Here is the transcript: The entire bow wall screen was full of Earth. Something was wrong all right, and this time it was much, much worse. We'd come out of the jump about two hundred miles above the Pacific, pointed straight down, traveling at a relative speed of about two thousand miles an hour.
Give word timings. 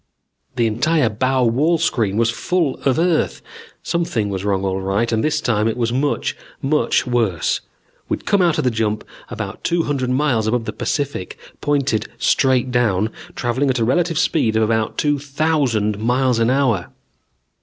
The 0.55 0.65
entire 0.65 1.09
bow 1.09 1.43
wall 1.43 1.77
screen 1.77 2.17
was 2.17 2.31
full 2.31 2.79
of 2.85 2.97
Earth. 2.97 3.43
Something 3.83 4.29
was 4.29 4.43
wrong 4.43 4.65
all 4.65 4.81
right, 4.81 5.11
and 5.11 5.23
this 5.23 5.39
time 5.39 5.67
it 5.67 5.77
was 5.77 5.93
much, 5.93 6.35
much 6.59 7.05
worse. 7.05 7.61
We'd 8.09 8.25
come 8.25 8.41
out 8.41 8.57
of 8.57 8.63
the 8.63 8.71
jump 8.71 9.03
about 9.29 9.63
two 9.63 9.83
hundred 9.83 10.09
miles 10.09 10.47
above 10.47 10.65
the 10.65 10.73
Pacific, 10.73 11.37
pointed 11.61 12.07
straight 12.17 12.71
down, 12.71 13.11
traveling 13.35 13.69
at 13.69 13.77
a 13.77 13.85
relative 13.85 14.17
speed 14.17 14.55
of 14.55 14.63
about 14.63 14.97
two 14.97 15.19
thousand 15.19 15.99
miles 15.99 16.39
an 16.39 16.49
hour. 16.49 16.87